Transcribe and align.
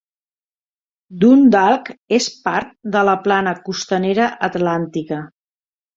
Dundalk 1.23 1.91
és 2.19 2.29
part 2.47 2.73
de 2.97 3.07
la 3.11 3.15
Plana 3.27 3.53
Costanera 3.69 4.35
Atlàntica. 4.49 5.25